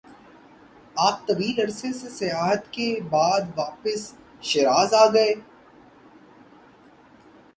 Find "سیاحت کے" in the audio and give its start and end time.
2.09-2.87